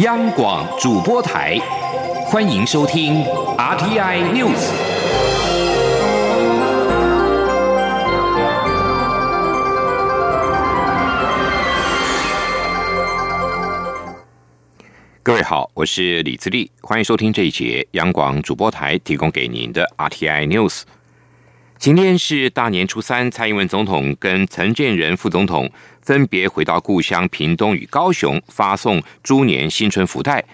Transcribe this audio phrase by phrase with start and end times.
[0.00, 1.58] 央广主播台，
[2.26, 3.24] 欢迎收听
[3.56, 4.70] RTI News。
[15.22, 20.82] 各位好，我是李自立，欢迎收听这一节央广主播台提供给您的 RTI News。
[21.78, 25.70] 今天是大年初三，蔡英文总统跟陈建仁副总统
[26.06, 30.44] 分别回到故乡屏东与高雄，发送猪年新春福袋。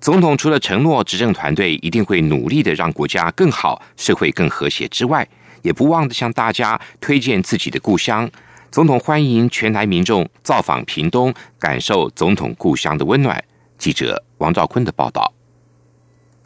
[0.00, 5.26] 总统除了承诺执政团队一定会努力的让国家更好、社会更和谐之外，
[5.62, 8.28] 也不忘的向大家推荐自己的故乡。
[8.72, 13.42] 总统欢迎全台民众造访屏东，感受总统故乡的温暖。
[13.78, 15.32] 记者王兆坤的报道。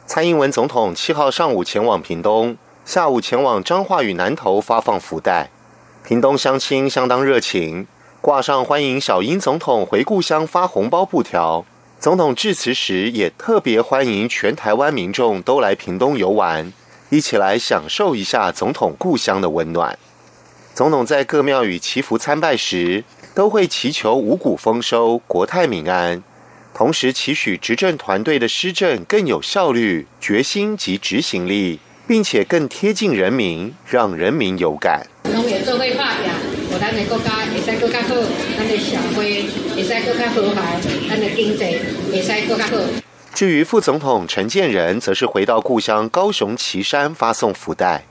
[0.04, 2.58] 蔡英文总统七号上午前往屏东。
[2.84, 5.48] 下午前往彰化与南投发放福袋，
[6.06, 7.86] 屏东乡亲相当热情，
[8.22, 11.66] 挂上欢迎小英总统回故乡发红包布条。
[11.98, 16.72] 总统致辞时也特别欢迎全台湾民众都来屏东游玩，
[17.10, 19.98] 一起来享受一下总统故乡的温暖。
[20.72, 23.02] 总统在各庙宇祈福参拜时，
[23.34, 26.22] 都会祈求五谷丰收、国泰民安，
[26.72, 31.80] 同时期许执政团队的施政更有效率、决心及执行力。
[32.04, 35.06] 并且更贴近人民，让人民有感。
[36.82, 38.08] 咱的国家会使更加好，
[38.58, 41.78] 咱的社会会使更加和谐，咱的经济
[42.10, 42.76] 会使更加好。
[43.32, 48.02] 至于副总统陈建仁，则是回到故乡高雄旗山发送福袋。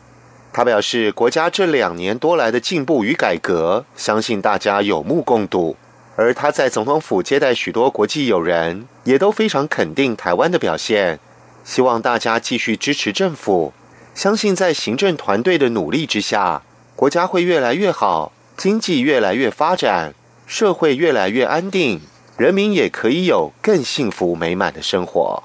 [0.53, 5.75] 他表示，国家这两年多来的进步与改革，相信大家有目共睹。
[6.15, 11.19] 而他在总统府接待许多国际友人，也都非常肯定台湾的表现，
[11.65, 13.73] 希望大家继续支持政府。
[14.15, 16.61] 相信在行政团队的努力之下，
[16.95, 18.31] 国家会越来越好，
[18.63, 20.13] 经济越来越发展，
[20.45, 21.99] 社会越来越安定，
[22.37, 25.41] 人民也可以有更幸福美满的生活。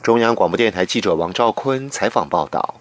[0.00, 2.80] 中央广播电台记者王兆坤采访报道。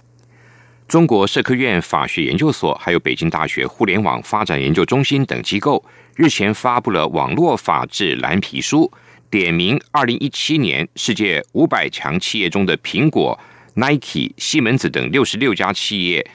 [0.88, 5.84] 中国社科院法学研究所还有北京大学互联网发展研究中心等机构
[6.16, 8.92] 日前发布了网络法治蓝皮书，
[9.32, 13.40] 点名二零一七年世界五百强企业中的苹果。
[13.74, 16.30] Nike、西门子等六十六家企业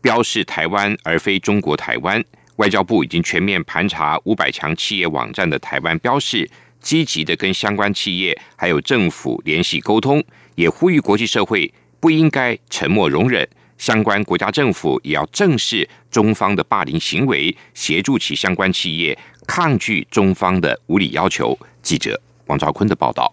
[0.00, 2.24] 标示台湾而非中国台湾。
[2.58, 6.48] 外交部已经全面盘查五百强企业网站的台湾标示，
[6.80, 10.22] 积极的跟相关企业还有政府联系沟通，
[10.56, 21.56] 也呼吁国际社会不应该沉默容忍，相关国家政府也要正视中方的霸凌行为，协助其相关企业抗拒中方的无理要求。
[21.80, 23.32] 记者王兆坤的报道。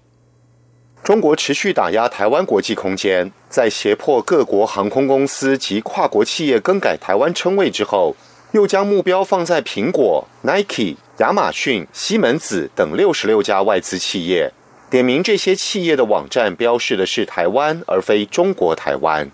[1.04, 8.16] 中国持续打压台湾国际空间，在胁迫各国航空公司及跨国企业更改台湾称谓之后，
[8.56, 14.50] 又将目标放在苹果、Nike、亚马逊、西门子等六十六家外资企业，
[14.90, 19.30] 点名这些企业的网站标示的是台湾，而非中国台湾。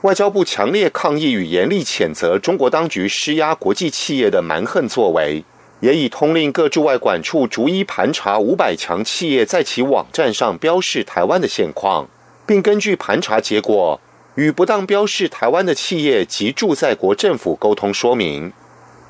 [0.00, 5.44] 外交部强烈抗议与严厉谴责中国当局施压国际企业的蛮横作为。
[5.80, 12.08] 也已通令各驻外管处逐一盘查五百强企业在其网站上标示台湾的现况，
[12.46, 13.98] 并根据盘查结果
[14.36, 18.52] 与不当标示台湾的企业及驻在国政府沟通说明。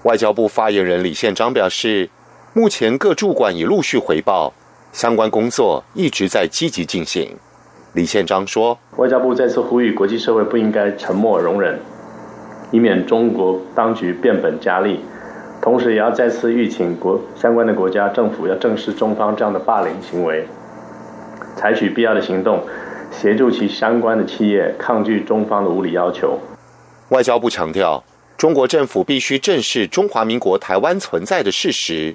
[0.04, 2.08] 外交部发言人李宪章表示，
[2.54, 4.54] 目前各驻馆已陆续回报，
[4.92, 7.36] 相关工作一直在积极进行。
[7.92, 11.78] 李宪章说：“外交部再次呼吁国际社会不应该沉默容忍，
[12.70, 15.00] 以免中国当局变本加厉。”
[15.60, 20.47] 同时，也要再次吁请国相关的国家政府要正视中方这样的霸凌行为，
[21.54, 22.62] 采取必要的行动，
[23.10, 26.38] 协助其相关的企业抗拒中方的无理要求。
[27.10, 28.03] 外交部强调，
[28.37, 32.15] 中国政府必须正视中华民国台湾存在的事实，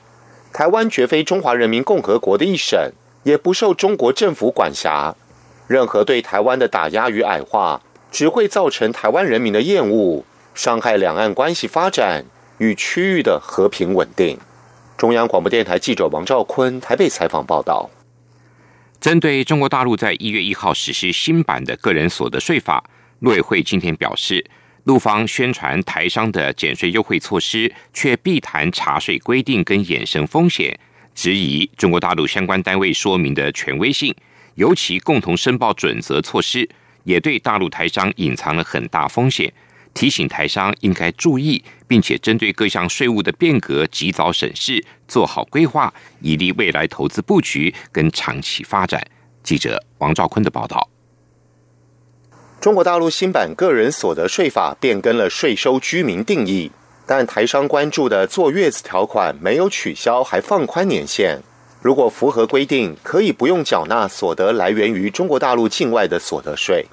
[0.54, 2.92] 台湾绝非中华人民共和国的一省，
[3.24, 5.16] 也不受中国政府管辖。
[5.68, 10.24] 任何对台湾的打压与矮化，只会造成台湾人民的厌恶，
[10.54, 12.26] 伤害两岸关系发展。
[12.58, 14.38] 与区域的和平稳定。
[14.96, 17.90] 中央广播电台记者王兆坤台北采访报道。
[19.06, 22.84] 针对中国大陆在一月一号实施新版的个人所得税法，
[23.20, 24.44] 陆委会今天表示，
[24.86, 30.76] 陆方宣传台商的减税优惠措施，却避谈查税规定跟衍生风险，
[31.14, 34.12] 质疑中国大陆相关单位说明的权威性，
[34.56, 36.68] 尤其共同申报准则措施，
[37.04, 39.54] 也对大陆台商隐藏了很大风险。
[39.96, 49.02] 提醒台商应该注意，并且针对各项税务的变革及早审视，做好规划，以利未来投资布局跟长期发展。
[49.42, 50.90] 记者王兆坤的报道：
[52.60, 56.72] 中国大陆新版个人所得税法变更了税收居民定义，
[57.08, 61.42] 但台商关注的坐月子条款没有取消，还放宽年限。
[61.82, 66.88] 如果符合规定，可以不用缴纳所得来源于中国大陆境外的所得税。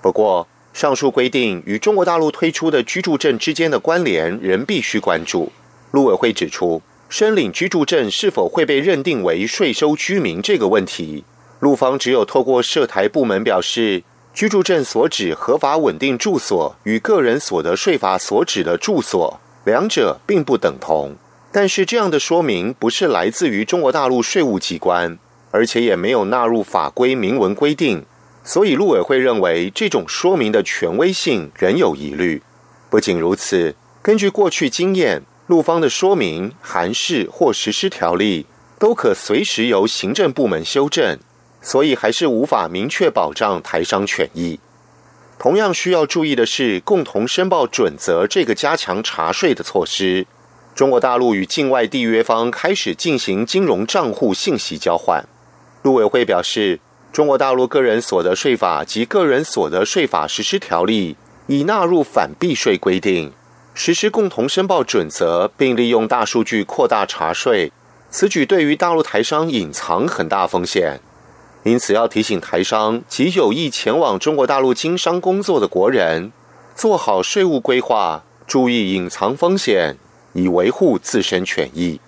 [0.00, 0.46] 不过，
[0.78, 5.50] 上述规定与中国大陆推出的居住证之间的关联仍必须关注。
[5.90, 11.24] 陆委会指出，申领居住证是否会被认定为税收居民这个问题，
[11.58, 21.16] 陆方只有透过涉台部门表示，居住证所指合法稳定住所与个人所得税法所指的住所两者并不等同。
[21.50, 25.18] 但是这样的说明不是来自于中国大陆税务机关，
[25.50, 28.04] 而且也没有纳入法规明文规定，
[28.48, 32.42] 所以陆委会认为这种说明的权威性仍有疑虑。
[32.88, 38.46] 不仅如此，根据过去经验，陆方的说明函释或实施条例
[38.78, 41.18] 都可随时由行政部门修正，
[41.60, 44.58] 所以还是无法明确保障台商权益。
[45.38, 50.26] 同样需要注意的是，共同申报准则这个加强查税的措施。
[50.74, 55.22] 中国大陆与境外缔约方开始进行金融账户信息交换。
[55.82, 56.80] 陆委会表示，
[57.12, 61.16] 中国大陆个人所得税法及个人所得税法实施条例
[61.46, 63.32] 已纳入反避税规定，
[63.74, 67.72] 实施共同申报准则，并利用大数据扩大查税。
[68.10, 71.00] 此举对于大陆台商隐藏很大风险，
[71.64, 76.32] 因此要提醒台商及有意前往中国大陆经商工作的国人，
[76.74, 79.96] 做好税务规划，注意隐藏风险。
[80.34, 82.00] 以维护自身权益，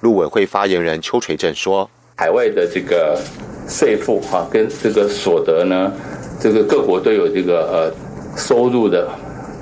[0.00, 1.88] 陆委会发言人邱垂正说
[2.20, 3.18] ：“海外的这个
[3.66, 5.90] 税负哈，跟这个所得呢，
[6.38, 9.08] 这个各国都有这个呃收入的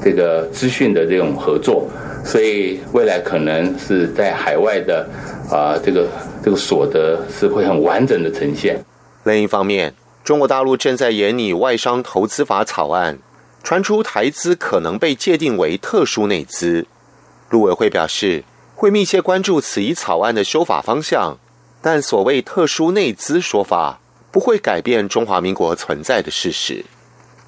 [0.03, 1.89] 这个资讯的这种合作，
[2.25, 5.09] 所以未来可能是在海外的
[5.49, 6.09] 啊这个
[6.43, 8.85] 这个所得是会很完整的呈现。
[9.23, 9.95] 另一方面，
[10.25, 13.21] 中国大陆正在研拟外商投资法草案，
[13.63, 16.87] 传出台资可能被界定为特殊内资。”
[17.51, 18.43] 陆委会表示，
[18.75, 21.39] 会密切关注此一草案的修法方向，
[21.81, 26.85] 但所谓特殊内资说法不会改变中华民国存在的事实。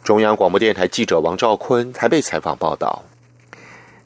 [0.03, 3.05] 中央广播电台记者王兆坤台北采访报道。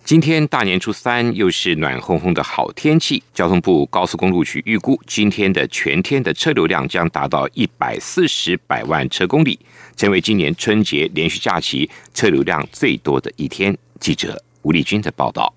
[0.04, 3.22] 今天大年初三，又是暖烘烘的好天气。
[3.32, 9.58] 交通部高速公路局预估，今天的全天的车流量将达到一百四十百万车公里，
[9.96, 13.74] 成为今年春节连续假期车流量最多的一天。
[13.98, 15.54] 记者吴丽君的报道。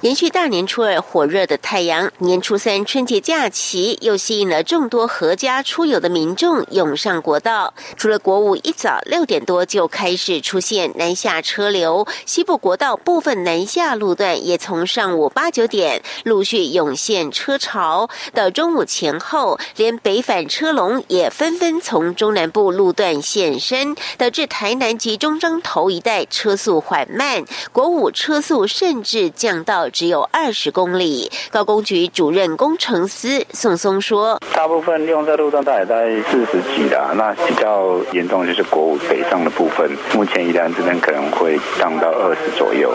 [0.00, 7.72] 延续大年初二火热的太阳，年初三春节假期又吸引了众多阖家出游的民众涌上国道。
[7.96, 29.32] 除了国五一早六点多就开始出现南下车流，西部国道部分南下路段也从上午八九点陆续涌现车潮，到中午前后，连北返车龙也纷纷从中南部路段现身，导致台南及中彰头一带车速缓慢，国五车速甚至。
[29.44, 31.30] 降到只有二十公里。
[31.50, 42.90] 高工局主任工程师宋松说：“大部分用在路上大概在四十几的，那比较严重就是国五北上的部分，目前宜兰这边可能会降到二十左右。”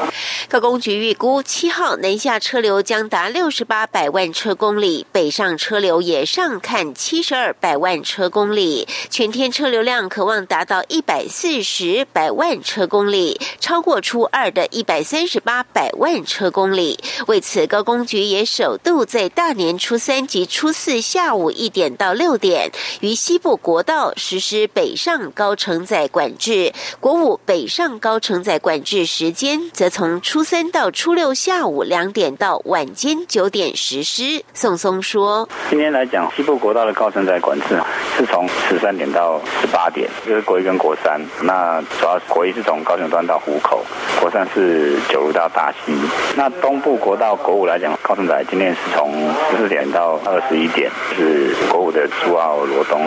[0.49, 16.38] 高工局预估七号南下车流将达六十八百万车公里，北上车流也上看七十二百万车公里，全天车流量可望达到一百四十百万车公里，超过初二的一百三十八百万车。
[16.39, 16.97] 车公里。
[17.27, 22.71] 为此，高工局也首度在大年初三及初四下午一点到六点，
[23.01, 26.71] 于西部国道实施北上高承载管制。
[27.01, 34.41] 国五北上高承载管制时间，则从初三到初六下午两点到晚间九点实施。
[34.53, 37.77] 宋松说：“今天来讲，西部国道的高承载管制
[38.17, 41.19] 是从十三点到十八点，就是国一跟国三。
[41.41, 43.83] 那主要国一是从高雄端到湖口，
[44.21, 45.91] 国三是九路到大溪。”
[46.35, 49.11] 那东部国道国五来讲，高承载今天是从
[49.51, 53.01] 十四点到二十一点，是国五的珠澳、罗东、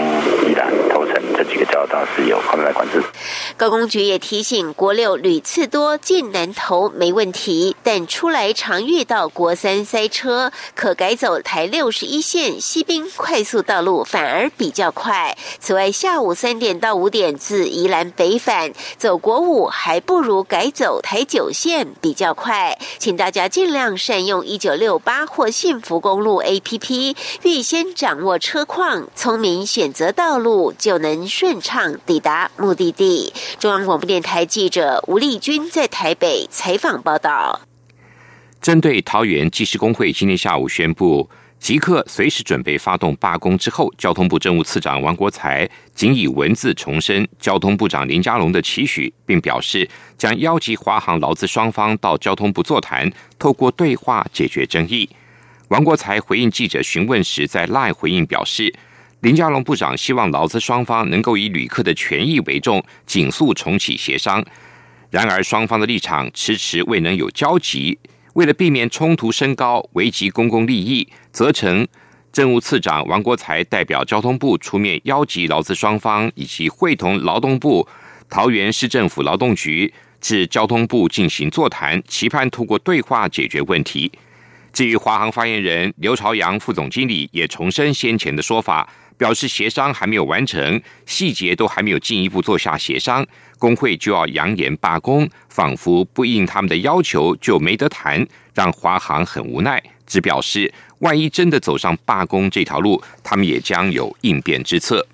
[0.47, 3.03] 宜兰、头城这几个交道是有高承载管制。
[3.57, 15.35] 高工局也提醒，国六屡次多进南投没问题，但出来常遇到国三塞车，可改走台六十一线西滨快速道路，反而比较快。
[15.59, 22.77] 此外，下午三点到五点自宜兰北返走国五，还不如改走台九线比较快。
[22.99, 33.33] 请大家尽量善用一九六八或幸福公路 APP，预先掌握车况，聪明选择道路，就能顺畅抵达目的地。
[33.59, 37.61] 中央广播电台记者吴丽君在台北采访报道。
[38.61, 41.29] 针对桃园技师工会今天下午宣布
[41.63, 49.89] 即刻随时准备发动罢工之后，交通部政务次长王国才仅以文字重申交通部长林佳龙的期许，并表示
[50.19, 55.09] 将邀集华航劳资双方到交通部座谈，透过对话解决争议。
[55.69, 58.75] 王国才回应记者询问时，在赖回应表示，
[59.21, 64.45] 林佳龙部长希望劳资双方能够以旅客的权益为重，紧速重启协商。
[65.11, 67.97] 然而，双方的立场迟迟未能有交集。
[68.35, 71.87] 为了避免冲突升高，危及公共利益，责成
[72.33, 77.87] 政务次长王国才代表交通部出面邀集劳资双方，以及会同劳动部、
[78.31, 84.11] 桃园市政府劳动局至交通部进行座谈，期盼通过对话解决问题。
[84.73, 88.89] 至于华航发言人刘朝阳副总经理也重申先前的说法。
[89.23, 93.25] 表示协商还没有完成，细节都还没有进一步做下协商，
[93.57, 99.81] 工会就要扬言罢工，仿佛不应他们的要求就没得谈，让华航很无奈。
[100.09, 105.07] 只表示，万一真的走上罢工这条路，他们也将有应变之策。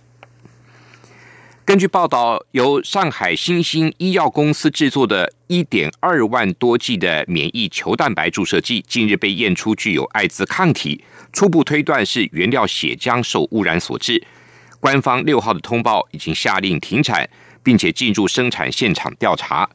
[1.69, 11.05] 根据报道，由上海新兴医药公司制作的1.2万多剂的免疫球蛋白注射剂，近日被验出具有艾滋抗体。
[11.31, 14.27] 初步推断是原料血浆受污染所致。
[14.81, 17.29] 官方六号的通报已经下令停产，
[17.63, 19.69] 并且进入生产现场调查。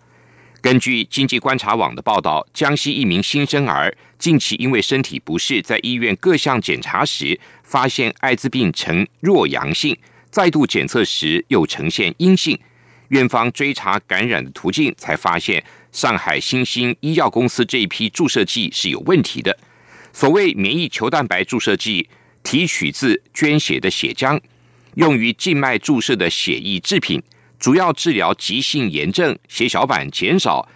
[0.62, 9.96] 根据经济观察网的报道，江西一名新生儿近期因为身体不适，在医院各项检查时发现艾滋病呈弱阳性，
[10.34, 12.60] 再度检测时又呈现阴性。
[13.10, 19.56] 院方追查感染的途径，才发现上海新兴医药公司这一批注射剂是有问题的。
[20.12, 22.10] 所谓免疫球蛋白注射剂，
[22.42, 24.42] 提取自捐血的血浆，
[24.96, 27.22] 用于静脉注射的血液制品，
[27.60, 30.68] 主要治疗急性炎症、血小板减少、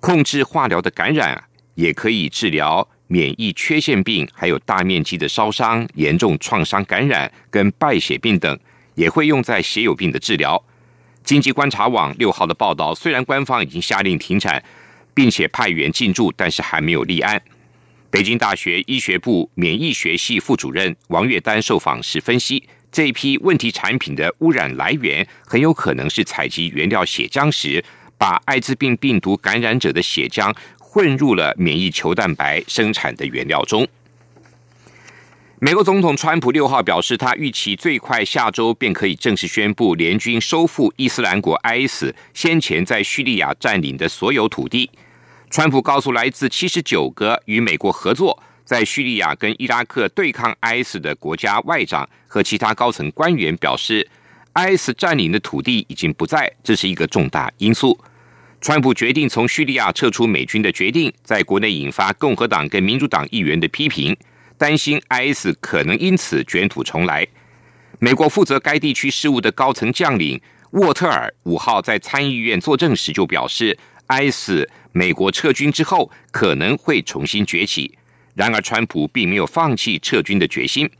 [0.00, 1.42] 控制化疗的感染，
[1.74, 8.58] 也可以治疗免疫缺陷病，还有大面积的烧伤、严重创伤感染跟败血病等，
[9.00, 10.62] 也会用在血友病的治疗。
[11.24, 14.62] 经济观察网六号的报道，虽然官方已经下令停产，
[15.14, 17.40] 并且派员进驻，但是还没有立案。
[18.10, 27.82] 北京大学医学部免疫学系副主任王月丹受访时分析，这一批问题产品的污染来源很有可能是采集原料血浆时，
[28.18, 33.88] 把艾滋病病毒感染者的血浆混入了免疫球蛋白生产的原料中。
[35.62, 44.90] 美国总统川普六号表示，他预期最快下周便可以正式宣布联军收复伊斯兰国 IS 先前在叙利亚占领的所有土地。
[45.50, 54.08] 川普告诉来自七十九个与美国合作在叙利亚跟伊拉克对抗 IS 的国家外长和其他高层官员，表示
[54.54, 57.98] IS 占领的土地已经不在，这是一个重大因素。
[58.62, 64.16] 川普决定从叙利亚撤出美军的决定，在国内引发共和党跟民主党议员的批评，
[64.60, 67.26] 担心 IS 可能因此卷土重来。
[67.98, 70.38] 美国负责该地区事务的高层将领
[70.72, 73.76] 沃特尔五号在参议院作证时就表示
[74.08, 74.66] ，IS。
[74.92, 77.96] 美国撤军之后可能会重新崛起，
[78.34, 80.90] 然而川普并没有放弃撤军的决心。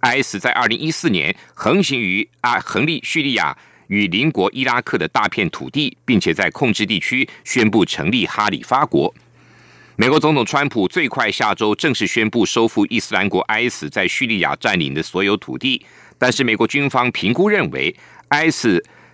[0.00, 3.56] IS 在二零一四年横行于啊横立叙利亚
[3.88, 9.14] 与邻国伊拉克的大片土地，并且在控制地区宣布成立哈里发国。
[9.98, 15.82] 美国总统川普最快下周正式宣布收复伊斯兰国 IS 在叙利亚占领的所有土地，
[16.18, 17.96] 但是美国军方评估认为
[18.28, 18.66] IS。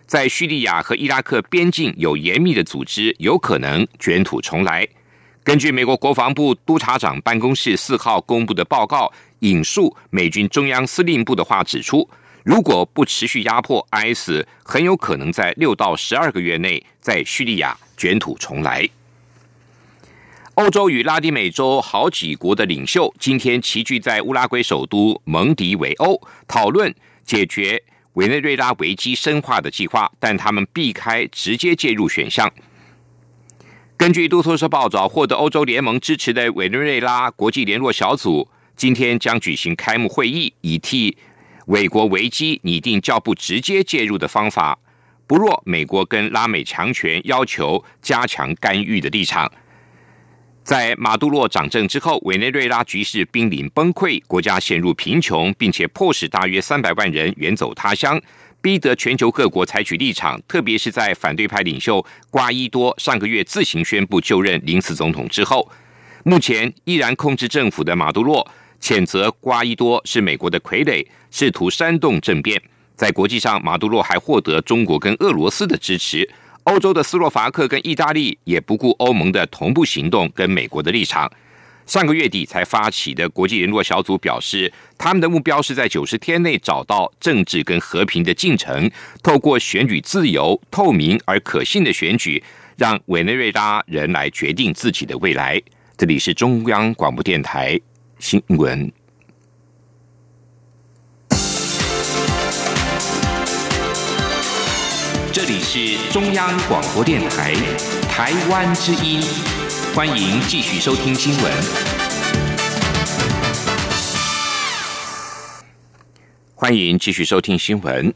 [0.04, 4.86] 在叙利亚和伊拉克边境有严密的组织，有可能卷土重来。
[5.44, 12.10] 根据美国国防部督察长办公室四号公布的报告，引述美军中央司令部的话指出，
[12.44, 18.86] 如果不持续压迫 IS，很有可能在六到十二个月内在叙利亚卷土重来。
[20.56, 26.94] 欧洲与拉丁美洲好几国的领袖今天齐聚在乌拉圭首都蒙迪维欧，讨论
[27.24, 27.82] 解决。
[28.14, 32.52] 委内瑞拉危机深化的计划，但他们避开直接介入选项。
[33.96, 41.16] 根据路透社报道，获得欧洲联盟支持的委内瑞拉国际联络小组今天将举行开幕会议，以替
[41.64, 44.78] 美国危机拟定较不直接介入的方法，
[45.26, 49.50] 不若美国跟拉美强权要求加强干预的立场。
[50.64, 58.20] 在马杜洛掌政之后，委内瑞拉局势濒临崩溃，国家陷入贫穷，并且迫使大约三百万人远走他乡，
[58.60, 60.40] 逼得全球各国采取立场。
[60.46, 65.68] 特别是在反对派领袖瓜伊多上个月自行宣布就任临时总统之后，
[66.24, 68.46] 目前依然控制政府的马杜洛
[68.80, 72.62] 谴责瓜伊多是美国的傀儡，试图煽动政变。
[72.94, 76.28] 在国际上，马杜洛还获得中国跟俄罗斯的支持。
[76.64, 81.30] 欧洲的斯洛伐克跟意大利也不顾欧盟的同步行动跟美国的立场，
[81.86, 88.88] 上个月底才发起的国际联络小组表示，他们的目标是在九十天内找到政治跟和平的进程，
[89.22, 92.42] 透过选举自由、透明而可信的选举，
[92.76, 95.60] 让委内瑞拉人来决定自己的未来。
[95.96, 97.78] 这里是中央广播电台
[98.20, 99.01] 新闻。
[105.44, 107.52] 这里是中央广播电台
[108.08, 109.20] 台湾之音，
[109.92, 111.52] 欢迎继续收听新闻。
[116.54, 118.14] 欢迎继续收听新闻。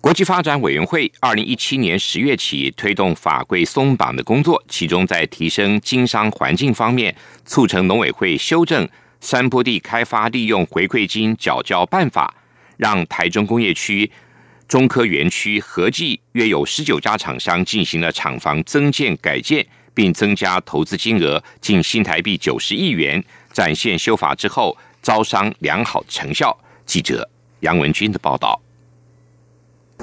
[0.00, 7.14] 国际发展委员会二零一七年十月起推动法规松绑的工作，其中在提升经商环境方面，
[7.44, 8.88] 促成农委会修正
[9.20, 12.34] 山坡地开发利用回馈金缴交办法，
[12.76, 14.10] 让台中工业区、
[14.66, 26.56] 中科园区合计约有十九家厂商进行了厂房增建改建，并增加投资金额近新台币九十亿元，展现修法之后招商良好成效。
[26.86, 27.28] 记者
[27.60, 28.60] 杨文军的报道。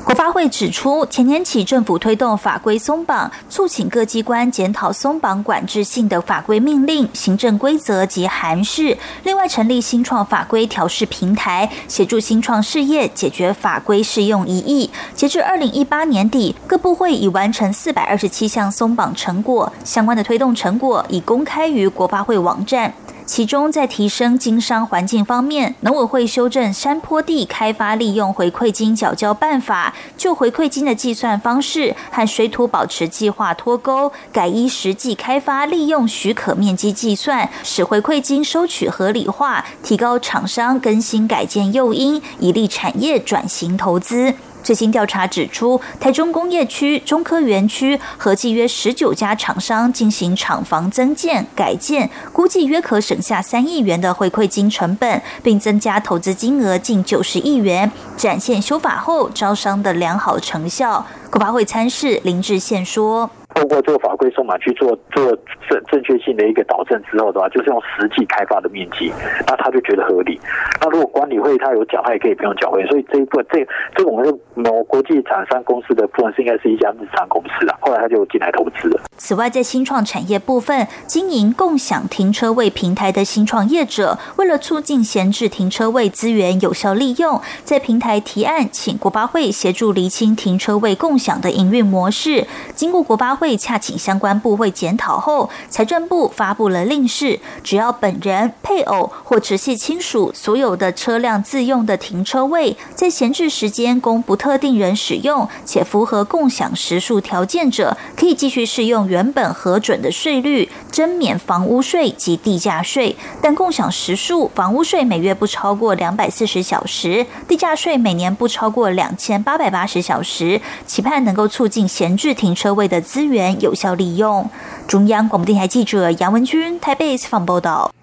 [0.03, 8.97] 国发会指出，前年起政府推动法规松绑，促请各机关检讨松绑管制性的法规命令、行政规则及函释。
[9.23, 14.89] 另外，成立新创法规调试平台，协助新创事业解决法规适用疑义。
[15.13, 22.93] 截至二零一八年底，各部会已完成四百二十七项松绑成果，相关的推动成果已公开于国发会网站。
[23.31, 44.33] 其中，在提升经商环境方面，农委会修正山坡地开发利用回馈金缴交办法，就回馈金的计算方式和水土保持计划脱钩，改依实际开发利用许可面积计算，使回馈金收取合理化，提高厂商更新改建诱因，以利产业转型投资。
[44.63, 61.05] 最新调查指出，台中工业区、中科园区合计约十九家厂商进行厂房增建、改建，估计约可省下三亿元的回馈金成本，并增加投资金额近九十亿元，展现修法后招商的良好成效。
[61.29, 63.29] 国发会参事林志宪说。
[63.53, 65.25] 通过这法会送嘛去做做
[65.67, 69.11] 正正确性的一个导正之后的话，就是用实际开发的面积，
[69.47, 70.39] 那他就觉得合理。
[70.79, 72.85] 那如果管理会他有缴，他也可以不用缴费。
[72.87, 77.77] 所以这一部分，这这我们是某国际厂商公司的部分是应该是一家日常公司啊。
[77.81, 79.01] 后来他就进来投资了。
[79.17, 92.47] 此外，在新创产业部分，经营共享停车位平台的新创业者，为了促进闲置停车位资源有效利用，在平台提案，请国巴会协助厘清停车位共享的营运模式。
[92.75, 109.07] 经过国巴会洽请相相关部会检讨后，财政部发布了令示，只要本人、配偶或直系亲属所有的车辆自用的停车位，在闲置时间供不特定人使用，且符合共享时数条件者，可以继续适用。
[109.07, 124.49] 原本核准的税率，征免房屋税及地价税，但共享时数，房屋税每月不超过两百四十小时，地价税每年不超过两千八百八十小时，期盼能够促进闲置停车位的资源有效利用。
[124.87, 127.93] 中央广播电台记者杨文君台北采访报道。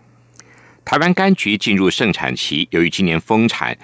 [0.85, 3.77] 台湾柑橘进入盛产期，由于今年丰产。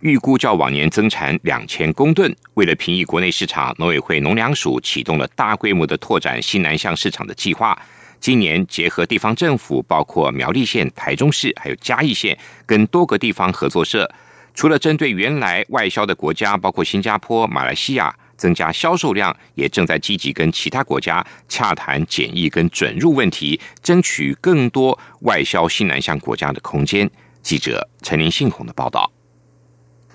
[0.00, 2.32] 预估较往年增产两千公吨。
[2.54, 7.76] 为了平抑国内市场，农委会农粮署启动了大规模的拓展西南向市场的计划。
[8.20, 14.08] 今年结合地方政府，包括苗栗县、台中市还有嘉义县，跟多个地方合作社，
[14.54, 27.10] 除了针对原来外销的国家，包括新加坡、马来西亚，增加销售量，也正在积极跟其他国家洽谈检疫跟准入问题，争取更多外销新南向国家的空间。
[27.42, 29.15] 记者陈林信宏的报道。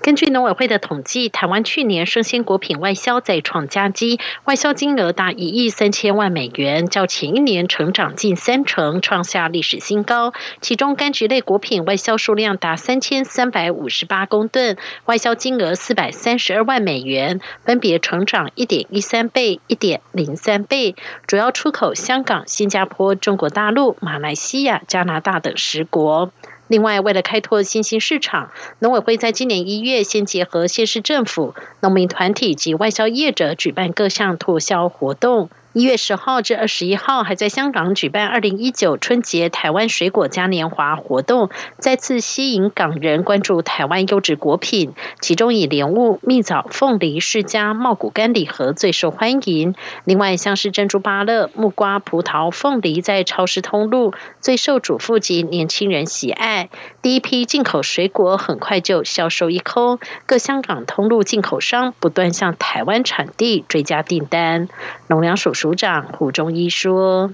[0.02, 10.34] 根据农委会的统计，台湾去年生鲜果品外销再创佳绩，外销金额达一亿三千万美元，较前一年成长近三成，创下历史新高。
[10.60, 20.96] 其中柑橘类果品外销数量达三千三百五十八公吨，外销金额四百三十二万美元，分别成长一点一三倍、一点零三倍，
[21.28, 26.32] 主要出口香港、新加坡、中国大陆、马来西亚、加拿大等十国。
[26.72, 35.50] 另外，为了开拓新兴市场，农委会在今年一月先结合县市政府、农民团体及外销业者，举办各项促销活动。
[35.74, 44.92] 一月十号至二十一号，还在香港举办二零一九春节台湾水果嘉年华活动，再次吸引港人关注台湾优质果品。
[45.22, 49.74] 其中以莲雾、蜜枣、凤梨、释迦、茂谷柑礼盒最受欢迎。
[50.04, 56.70] 另外，像是珍珠芭乐、木瓜、葡萄、凤梨，在超市通路最受主妇及年轻人喜爱。
[57.02, 64.68] 第一批进口水果很快就销售一空，各香港通路进口商不断向台湾产地追加订单。
[65.08, 65.54] 农粮署。
[65.62, 67.30] 署长胡中一说：“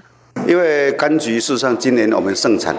[0.46, 2.76] 因为柑橘事实上今年我们盛产，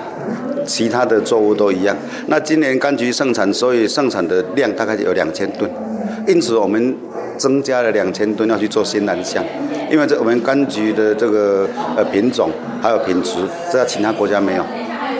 [0.64, 1.98] 其他的作物都一样。
[2.28, 5.68] 那今年柑橘盛产，所以盛产的量大概有两千吨，
[6.28, 6.96] 因此我们
[7.36, 9.44] 增加了两千吨要去做新南向。
[9.90, 13.40] 因为这我们柑橘的这个呃品种还有品质，
[13.74, 14.64] 在其他国家没有，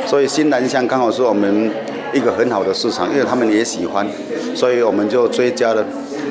[0.06, 1.72] 所以新南向刚好是我们
[2.14, 4.06] 一个很好的市场，因为他们也喜欢，
[4.54, 5.84] 所以我们就追加了，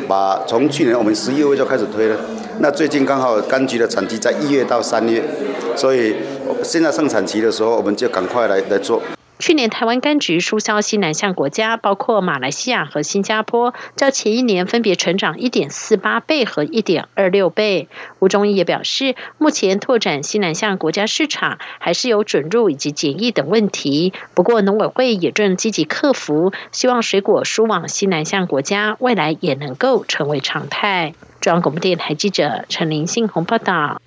[0.07, 2.17] 把从去年我们十一月就开始推了。
[2.61, 5.23] 那最近刚好柑橘的产期在一月到三月，
[5.77, 6.17] 所以
[6.65, 9.01] 现在盛产期的时候，我们就赶快来来做。
[9.39, 17.89] 去年台湾柑橘输销西南向国家，包括马来西亚和新加坡，较前一年分别成长一点四八倍和一点二六倍。
[18.19, 24.13] 吴忠义也表示，目前拓展西南向国家市场还是有准入以及检疫等问题。
[24.35, 31.15] 不过农委会也正积极克服，希望水果输往西南向国家，未来也能够成为常态。
[31.41, 34.03] 中央广播电台记者陈林信宏报道。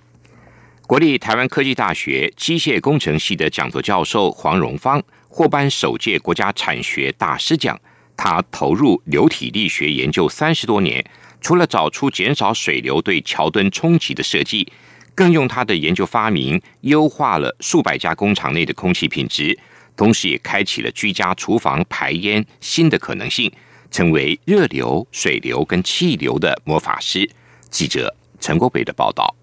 [0.85, 5.01] 国立台湾科技大学机械工程系的讲座教授黄荣芳。
[5.29, 7.79] 获颁首届国家产学大师奖。
[8.17, 11.01] 他投入流体力学研究三十多年，
[11.39, 14.69] 除了找出减少水流对桥墩冲击的设计，
[15.15, 19.57] 更用他的研究发明优化了数百家工厂内的空气品质，
[19.95, 23.49] 同时也开启了居家厨房排烟新的可能性，
[23.91, 27.29] 成为热流、水流跟气流的魔法师。
[27.69, 29.35] 记者陈国北的报道。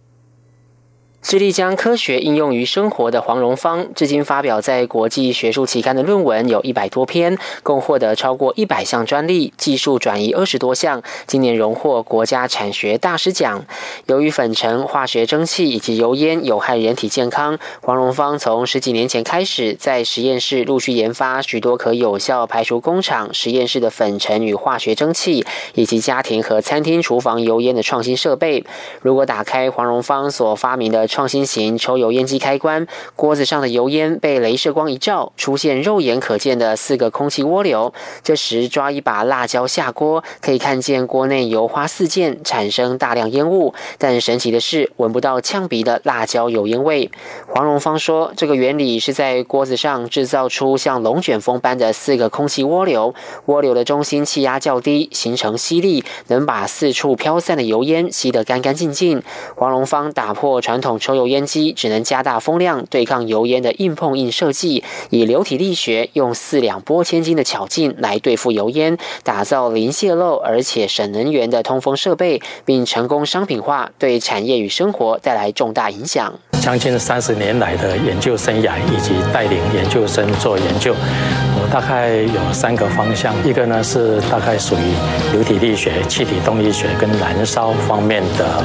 [1.20, 11.02] 致力将科学应用于生活的黄荣芳，至今发表在国际学术期刊的论文有一百多篇，共获得超过一百项专利，技术转移二十多项。
[11.26, 13.64] 今年荣获国家产学大师奖。
[14.06, 28.64] 由于粉尘、化学蒸汽以及油烟有害人体健康，黄荣芳从十几年前开始，在实验室陆续研发许多可有效排除工厂实验室的粉尘与化学蒸汽，以及家庭和餐厅厨房油烟的创新设备。
[29.02, 37.92] 如果打开黄荣芳所发明的创新型抽油烟机开关，锅子上的油烟被镭射光一照，出现肉眼可见的四个空气涡流。
[38.22, 43.72] 这时抓一把辣椒下锅，可以看见锅内油花四溅，产生大量烟雾。
[43.96, 47.10] 但神奇的是，闻不到呛鼻的辣椒油烟味。
[47.48, 53.14] 黄荣芳说，这个原理是在锅子上制造出像龙卷风般的四个空气涡流，
[53.46, 59.22] 涡流的中心气压较低，形成吸力，能把四处飘散的油烟吸得干干净净。
[59.56, 60.97] 黄荣芳打破传统。
[60.98, 76.32] 抽油烟机只能加大风量对抗油烟的硬碰硬设计，以流体力学用四两拨千斤的巧劲来对付油烟，打造零泄漏而且省能源的通风设备，并成功商品化，对产业与生活带来重大影响。
[76.60, 88.62] 将近三十年来的研究生涯以及带领研究生做研究，我大概有三个方向，一个呢是大概属于流体力学、气体动力学跟燃烧方面的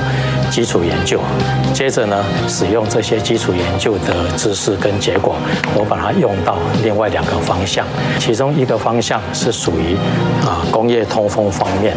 [0.52, 1.20] 基础研究，
[1.74, 2.23] 接着呢。
[2.48, 5.36] 使用这些基础研究的知识跟结果，
[5.76, 7.86] 我把它用到另外两个方向。
[8.20, 9.96] 其中一个方向是属于
[10.46, 11.96] 啊工业通风方面，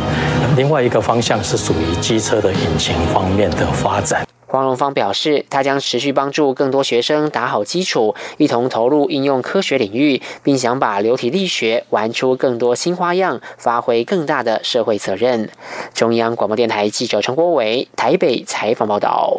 [0.57, 4.27] 另外一个方向是属于机车的引擎方面的发展。
[4.49, 15.51] 黄荣芳表示，他将持续帮助更多学生打好基础，一同投入应用科学领域，并想把流体力学玩出更多新花样，发挥更大的社会责任。
[15.93, 19.39] 中央广播电台记者陈国伟台北采访报道。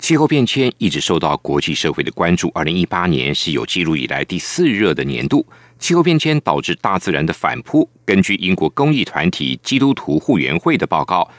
[0.00, 2.50] 气候变迁一直受到国际社会的关注。
[2.54, 5.46] 二零一八年是有记录以来第四热的年度。
[5.78, 7.88] 气候变迁导致大自然的反扑。
[8.06, 11.30] 根据英国公益团体基督徒护援会的报告，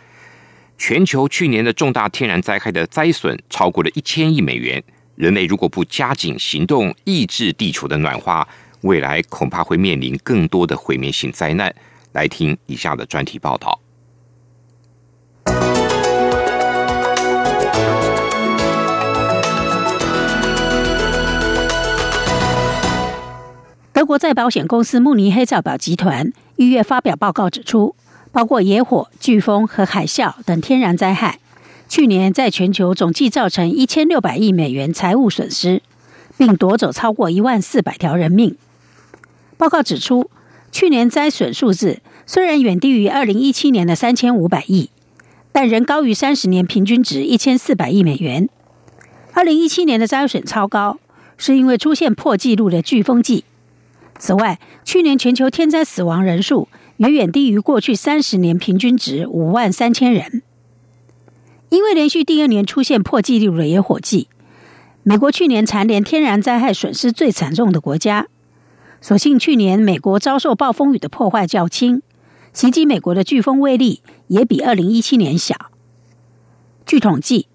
[0.78, 4.82] 全球去年的重大天然灾害的灾损超过了一千亿美元。
[5.16, 8.48] 人类如果不加紧行动抑制地球的暖化，
[8.82, 11.74] 未来恐怕会面临更多的毁灭性灾难。
[12.14, 13.80] 来听以下的专题报道。
[24.02, 27.94] 德国再保险公司慕尼黑造表集团一月发表报告指出，
[28.32, 31.38] 包括野火、飓风和海啸等天然灾害，
[31.88, 35.84] 去年在全球总计造成一千六百亿美元财务损失，
[36.36, 38.58] 并夺走超过一万四百条人命。
[39.56, 40.32] 报告指出，
[40.72, 44.90] 去年灾损数字虽然远低于二零一七年的三千五百亿，
[45.52, 48.50] 但仍高于三十年平均值一千四百亿美元。
[49.34, 50.98] 二零一七年的灾损超高，
[51.38, 53.44] 是因为出现破纪录的飓风季。
[54.22, 60.44] 此外，去年全球天灾死亡人数远远低于过去三十年平均值五万三千人。
[61.70, 64.28] 因为连续第二年出现破纪录的野火季，
[65.02, 68.28] 美国去年蝉联天然灾害损失最惨重的国家。
[69.02, 72.04] 所幸去年美国遭受暴风雨的破坏较轻，
[72.54, 75.56] 袭击美国的飓风威力也比二零一七年小。
[76.86, 77.48] 据统计，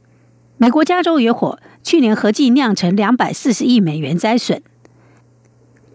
[0.57, 4.61] 美国加州野火去年合计酿成两百四十亿美元灾损。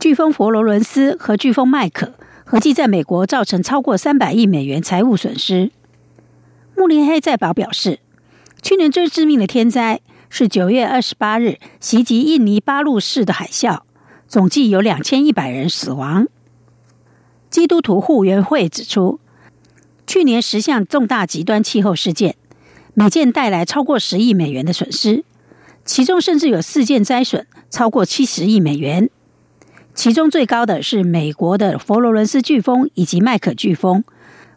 [0.02, 5.70] 飓风佛罗伦斯和飓风麦克合计在美国造成超过三百亿美元财务损失。
[6.76, 8.00] 慕尼黑再保表示，
[8.64, 13.82] 去年最致命的天灾是九月二十八日袭击印尼巴路市的海啸，
[14.28, 16.28] 总计有两千一百人死亡。
[17.52, 19.20] 基督徒护援会指出，
[20.08, 22.36] 去年十项重大极端气候事件，
[22.96, 25.24] 每件带来超过十亿美元的损失，
[25.86, 29.12] 其中甚至有四件灾损超过七十亿美元。
[30.02, 34.04] 其中最高的是美国的佛罗伦斯飓风以及麦克飓风，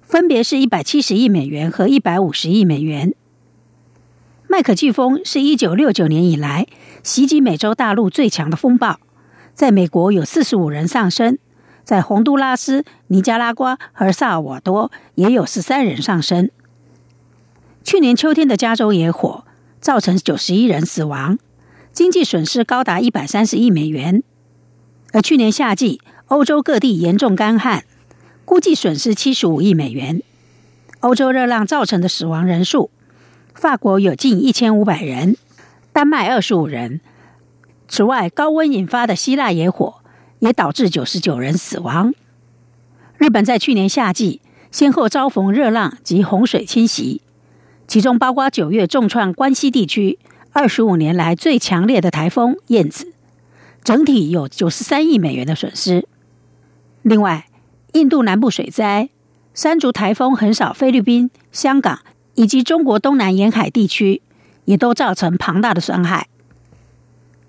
[0.00, 3.12] 分别是一百七十亿美元和一百五十亿美元。
[4.48, 6.66] 麦克飓风是一九六九年以来
[7.02, 8.98] 袭击美洲大陆最强的风暴，
[9.52, 11.36] 在美国有四十五人丧生，
[11.82, 16.48] 在洪都拉斯、尼加拉瓜和萨尔瓦多也有十三人丧生。
[17.82, 19.44] 去年秋天的加州野火
[19.78, 21.38] 造成九十一人死亡，
[21.92, 24.22] 经济损失高达一百三十亿美元。
[25.14, 27.84] 而去年夏季欧洲各地严重干旱，
[28.44, 30.24] 估计损失七十五亿美元。
[30.98, 32.90] 欧洲热浪造成的死亡人数。
[33.54, 35.36] 法国有近一千五百人，
[35.92, 37.00] 丹麦二十五人。
[37.86, 39.94] 此外，高温引发的希腊野火
[40.40, 42.12] 也导致九十九人死亡。
[43.16, 44.40] 日本在去年夏季
[44.72, 47.22] 先后遭逢热浪及洪水侵袭，
[47.86, 50.18] 其中包括九月重创关西地区
[50.50, 53.12] 二十五年来最强烈的台风燕子，
[53.84, 56.08] 整体有九十三亿美元的损失。
[57.02, 57.46] 另外，
[57.92, 59.10] 印度南部水灾、
[59.52, 62.00] 山竹台风横扫菲律宾、香港。
[62.36, 64.20] 以及中国东南沿海地区，
[64.64, 66.26] 也都造成庞大的损害。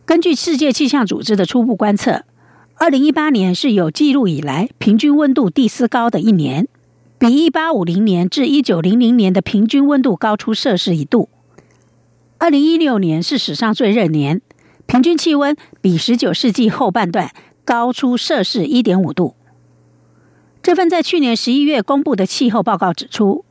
[0.05, 2.23] 根据世界气象组织的初步观测，
[2.75, 6.67] 二零一八年是有记录以来平均温度第四高的一年，
[7.17, 11.29] 比一八五零年至一九零零年的平均温度高出摄氏一度。
[12.37, 14.39] 二零一六年是史上最热年，
[14.87, 17.31] 平均气温比十九世纪后半段
[17.63, 19.35] 高出摄氏一点五度。
[20.61, 23.45] 这份在去年十一月公布的气候报告指出。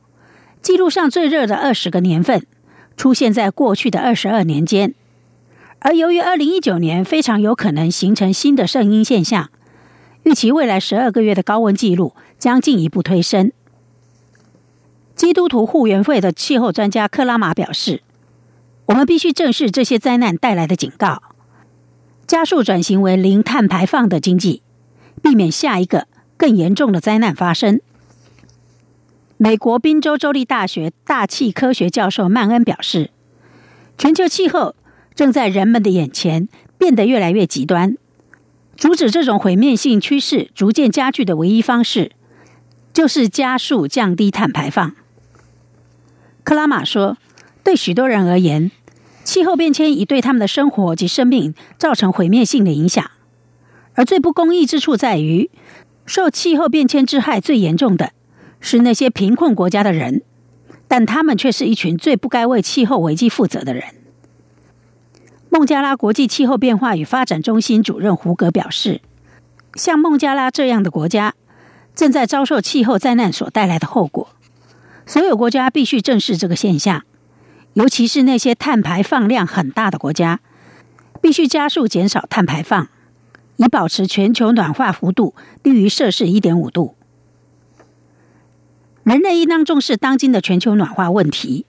[0.61, 2.43] 记录上最热的二十个年份
[2.97, 4.95] 出现在过去的二十二年间，
[5.77, 9.51] 而由于二零一九年非常有可能形成新的圣婴现象，
[10.23, 13.51] 预期未来十二个月的高温记录将进一步推升。
[15.15, 18.01] 基督徒护援会的气候专家克拉玛表示
[18.87, 21.23] ：“我们必须正视这些灾难带来的警告，
[22.27, 24.61] 加速转型为零碳排放的经济，
[25.23, 27.81] 避免下一个更严重的灾难发生。”
[29.37, 33.11] 美国宾州州立大学大气科学教授曼恩表示
[33.97, 34.75] ：“全球气候
[35.13, 37.97] 正在人们的眼前变得越来越极端。
[38.77, 42.11] 阻止这种毁灭性趋势逐渐加剧的唯一方式，
[42.93, 44.95] 就是加速降低碳排放。”
[46.45, 47.17] 克拉玛说
[47.65, 48.71] ：“对许多人而言，
[49.25, 53.11] 气候变迁已对他们的生活及生命造成毁灭性的影响。
[53.95, 55.49] 而最不公义之处在于，
[56.05, 58.11] 受气候变迁之害最严重的。”
[58.61, 60.23] 是那些贫困国家的人，
[60.87, 63.83] 但他们却是一群最不该为气候危机负责的人。
[65.49, 69.01] 孟加拉国际气候变化与发展中心主任胡格表示
[69.75, 71.35] ：“像孟加拉这样的国家，
[71.95, 74.29] 正在遭受气候灾难所带来的后果。
[75.05, 77.03] 所有国家必须正视这个现象，
[77.75, 80.39] 尤其是那些碳排放量很大的国家，
[81.21, 82.87] 必须加速减少碳排放，
[83.57, 86.95] 以保持全球暖化幅度低于摄氏一点五度。”
[89.03, 91.65] 人类应当重视当今的全球暖化问题。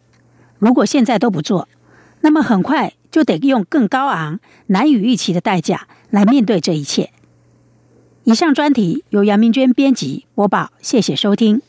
[0.58, 1.68] 如果现在都不做，
[2.20, 7.10] 那么很快就得用更高昂、难以预期的代价来面对这一切。
[8.24, 11.60] 以上专题由杨明娟编辑播报，谢谢收听。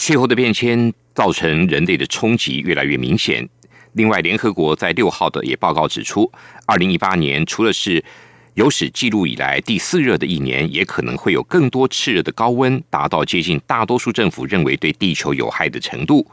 [0.00, 3.46] 气候的变迁造成人类的冲击越来越明显。
[3.92, 6.32] 另外，联合国在六号的也报告指出，
[6.64, 8.02] 二零一八年除了是
[8.54, 16.26] 有史记录以来第四热的一年，也可能会有更多炽热的高温，达到接近大多数政府认为对地球有害的程度。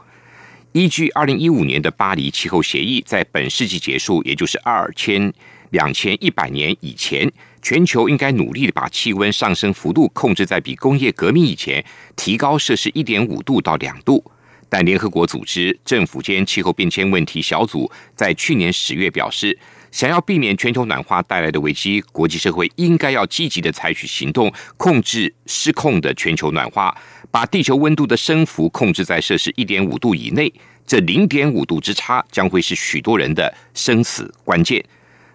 [0.72, 5.30] 依据二零一五年的巴黎气候协议，在本世纪结束，也就是二千
[5.72, 11.84] 两千一百年以前，全球应该努力的把气温上升幅度控制在比工业革命以前
[12.16, 14.24] 提高摄氏一点五度到两度。
[14.70, 19.58] 但联合国组织政府间气候变迁问题小组在去年十月表示，
[19.90, 26.94] 想要避免全球暖化带来的危机，国际社会应该要积极的采取行动，控制失控的全球暖化，
[27.30, 30.52] 把地球温度的升幅控制在摄氏一点五度以内。
[30.86, 34.84] 这零点五度之差将会是许多人的生死关键。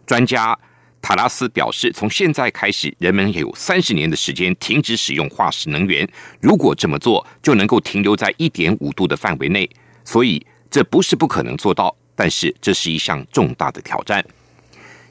[0.06, 0.56] 专家。
[1.04, 6.08] 塔拉斯表示，从现在开始，人们也有三十年的时间停止使用化石能源。
[6.40, 9.70] 如果这么做，就能够停留在一点五度的范围内。
[10.06, 14.26] 所以，这不是不可能做到，但是这是一项重大的挑战。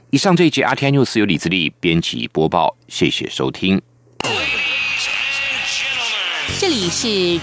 [0.08, 3.78] 以上这一节《阿天 news》由李自力编辑播报，谢谢收听。
[6.58, 7.38] 这里是。